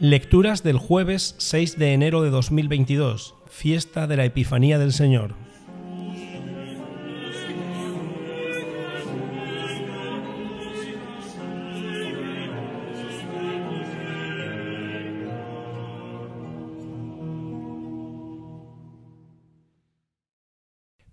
[0.00, 5.34] Lecturas del jueves 6 de enero de 2022, fiesta de la Epifanía del Señor.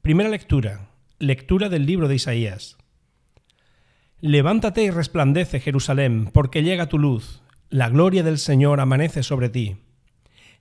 [0.03, 0.91] Primera lectura.
[1.17, 2.77] Lectura del libro de Isaías.
[4.21, 9.77] Levántate y resplandece, Jerusalén, porque llega tu luz la gloria del Señor amanece sobre ti.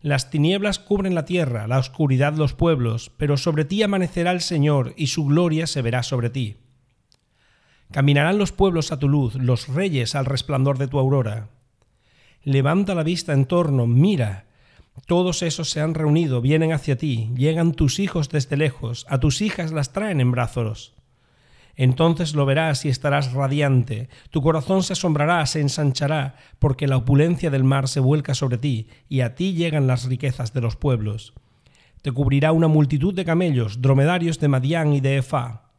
[0.01, 4.93] Las tinieblas cubren la tierra, la oscuridad los pueblos, pero sobre ti amanecerá el Señor
[4.97, 6.57] y su gloria se verá sobre ti.
[7.91, 11.49] Caminarán los pueblos a tu luz, los reyes al resplandor de tu aurora.
[12.43, 14.47] Levanta la vista en torno, mira.
[15.07, 19.41] Todos esos se han reunido, vienen hacia ti, llegan tus hijos desde lejos, a tus
[19.43, 20.94] hijas las traen en brazos.
[21.77, 27.51] Entonces lo verás y estarás radiante, tu corazón se asombrará, se ensanchará, porque la opulencia
[27.51, 31.35] del mar se vuelca sobre ti, y a ti llegan las riquezas de los pueblos.
[32.03, 35.73] Te cubrirá una multitud de camellos, dromedarios de Madián y de Efá.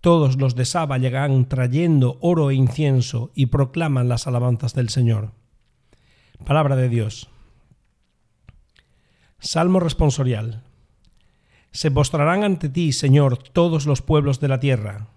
[0.00, 5.32] Todos los de Saba llegan trayendo oro e incienso y proclaman las alabanzas del Señor.
[6.44, 7.28] Palabra de Dios.
[9.38, 10.62] Salmo responsorial.
[11.72, 15.08] Se postrarán ante ti, Señor, todos los pueblos de la tierra.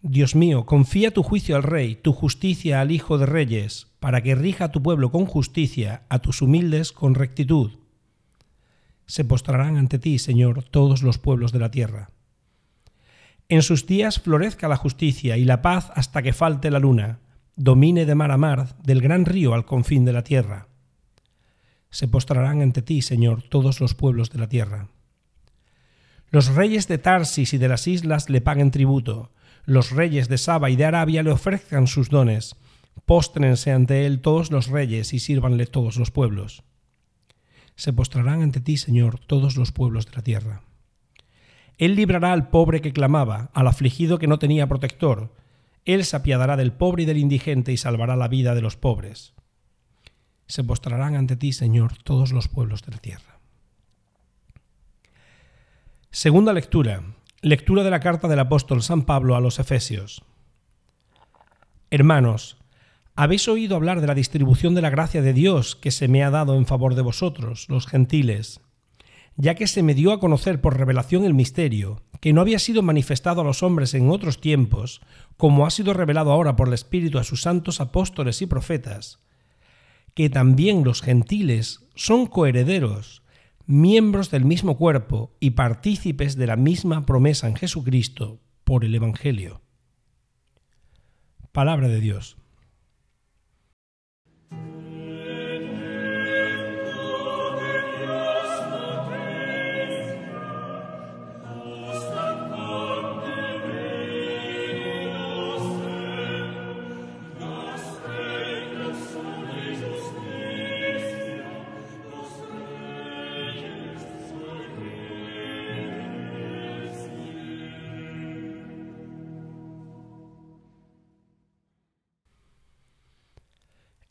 [0.00, 4.34] Dios mío, confía tu juicio al Rey, tu justicia al Hijo de Reyes, para que
[4.34, 7.72] rija a tu pueblo con justicia, a tus humildes con rectitud.
[9.06, 12.10] Se postrarán ante ti, Señor, todos los pueblos de la tierra.
[13.48, 17.18] En sus días florezca la justicia y la paz hasta que falte la luna,
[17.56, 20.68] domine de mar a mar, del gran río al confín de la tierra.
[21.90, 24.88] Se postrarán ante ti, Señor, todos los pueblos de la tierra.
[26.34, 29.30] Los reyes de Tarsis y de las islas le paguen tributo,
[29.66, 32.56] los reyes de Saba y de Arabia le ofrezcan sus dones,
[33.06, 36.64] póstrense ante él todos los reyes y sírvanle todos los pueblos.
[37.76, 40.62] Se postrarán ante ti, Señor, todos los pueblos de la tierra.
[41.78, 45.32] Él librará al pobre que clamaba, al afligido que no tenía protector.
[45.84, 49.34] Él se apiadará del pobre y del indigente y salvará la vida de los pobres.
[50.48, 53.33] Se postrarán ante ti, Señor, todos los pueblos de la tierra.
[56.14, 57.02] Segunda lectura.
[57.42, 60.22] Lectura de la carta del apóstol San Pablo a los Efesios.
[61.90, 62.56] Hermanos,
[63.16, 66.30] habéis oído hablar de la distribución de la gracia de Dios que se me ha
[66.30, 68.60] dado en favor de vosotros, los gentiles,
[69.34, 72.80] ya que se me dio a conocer por revelación el misterio, que no había sido
[72.82, 75.00] manifestado a los hombres en otros tiempos,
[75.36, 79.18] como ha sido revelado ahora por el Espíritu a sus santos apóstoles y profetas,
[80.14, 83.23] que también los gentiles son coherederos,
[83.66, 89.62] miembros del mismo cuerpo y partícipes de la misma promesa en Jesucristo por el Evangelio.
[91.52, 92.36] Palabra de Dios.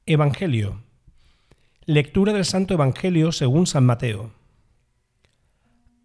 [0.05, 0.83] Evangelio.
[1.85, 4.33] Lectura del Santo Evangelio según San Mateo.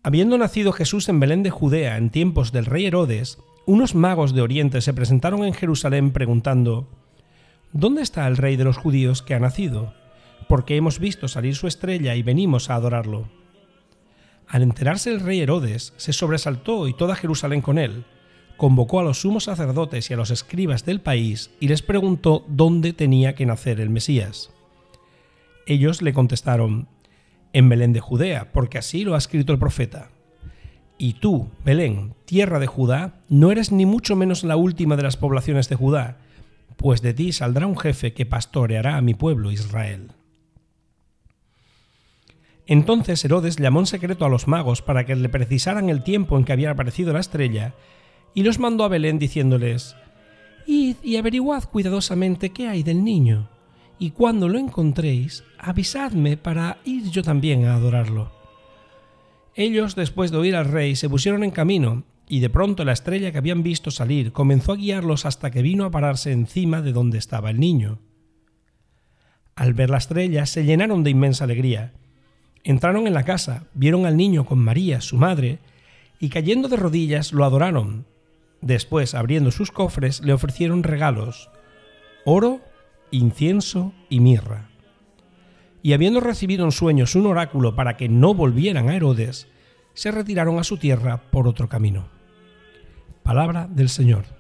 [0.04, 4.42] Habiendo nacido Jesús en Belén de Judea en tiempos del rey Herodes, unos magos de
[4.42, 6.88] Oriente se presentaron en Jerusalén preguntando,
[7.72, 9.94] ¿Dónde está el rey de los judíos que ha nacido?
[10.48, 13.28] Porque hemos visto salir su estrella y venimos a adorarlo.
[14.46, 18.04] Al enterarse el rey Herodes, se sobresaltó y toda Jerusalén con él,
[18.58, 22.92] convocó a los sumos sacerdotes y a los escribas del país y les preguntó dónde
[22.92, 24.50] tenía que nacer el Mesías.
[25.64, 26.88] Ellos le contestaron,
[27.52, 30.10] en Belén de Judea, porque así lo ha escrito el profeta.
[30.98, 35.16] Y tú, Belén, tierra de Judá, no eres ni mucho menos la última de las
[35.16, 36.18] poblaciones de Judá,
[36.76, 40.12] pues de ti saldrá un jefe que pastoreará a mi pueblo Israel.
[42.66, 46.44] Entonces Herodes llamó en secreto a los magos para que le precisaran el tiempo en
[46.44, 47.74] que había aparecido la estrella,
[48.34, 49.96] y los mandó a Belén diciéndoles,
[50.66, 53.48] Id y averiguad cuidadosamente qué hay del niño,
[53.98, 58.30] y cuando lo encontréis, avisadme para ir yo también a adorarlo.
[59.54, 63.32] Ellos, después de oír al rey, se pusieron en camino, y de pronto la estrella
[63.32, 67.18] que habían visto salir comenzó a guiarlos hasta que vino a pararse encima de donde
[67.18, 67.98] estaba el niño.
[69.56, 71.94] Al ver la estrella se llenaron de inmensa alegría.
[72.62, 75.58] Entraron en la casa, vieron al niño con María, su madre,
[76.20, 78.06] y cayendo de rodillas lo adoraron,
[78.60, 81.50] Después, abriendo sus cofres, le ofrecieron regalos,
[82.24, 82.60] oro,
[83.10, 84.68] incienso y mirra.
[85.82, 89.48] y habiendo recibido en sueños un oráculo para que no volvieran a Herodes,
[89.94, 92.08] se retiraron a su tierra por otro camino.
[93.22, 94.37] Palabra del Señor.